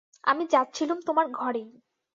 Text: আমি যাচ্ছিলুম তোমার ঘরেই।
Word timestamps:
আমি 0.23 0.43
যাচ্ছিলুম 0.51 0.99
তোমার 1.05 1.27
ঘরেই। 1.31 1.69